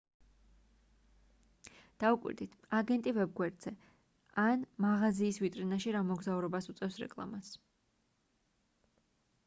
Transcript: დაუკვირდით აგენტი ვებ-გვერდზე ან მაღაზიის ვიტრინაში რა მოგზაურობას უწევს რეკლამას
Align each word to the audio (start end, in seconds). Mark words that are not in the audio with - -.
დაუკვირდით 2.03 2.55
აგენტი 2.79 3.13
ვებ-გვერდზე 3.17 3.73
ან 4.47 4.63
მაღაზიის 4.87 5.39
ვიტრინაში 5.45 5.95
რა 5.97 6.03
მოგზაურობას 6.09 6.71
უწევს 6.75 6.97
რეკლამას 7.05 7.53